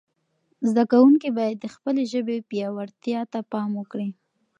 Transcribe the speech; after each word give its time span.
زده 0.69 0.83
کوونکي 0.91 1.29
باید 1.37 1.57
د 1.59 1.65
خپلې 1.75 2.03
ژبې 2.11 2.37
پياوړتیا 2.49 3.21
ته 3.31 3.39
پام 3.51 3.69
وکړي. 3.75 4.09